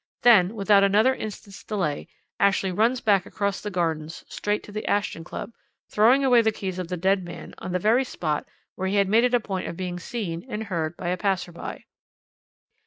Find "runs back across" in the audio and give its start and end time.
2.71-3.61